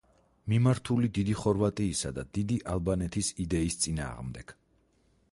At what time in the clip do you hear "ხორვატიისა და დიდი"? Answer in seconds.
1.41-2.57